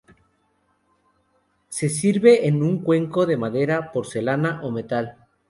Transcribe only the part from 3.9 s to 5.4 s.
porcelana o metal.